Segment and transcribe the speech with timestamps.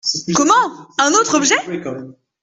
[0.33, 0.87] Comment!
[0.97, 1.55] un autre objet?